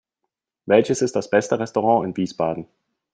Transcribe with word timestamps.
Welches 0.65 1.03
ist 1.03 1.15
das 1.15 1.29
beste 1.29 1.59
Restaurant 1.59 2.07
in 2.07 2.17
Wiesbaden? 2.17 2.65